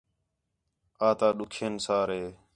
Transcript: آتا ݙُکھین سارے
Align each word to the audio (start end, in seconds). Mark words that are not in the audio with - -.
آتا 1.07 1.27
ݙُکھین 1.37 1.73
سارے 1.85 2.21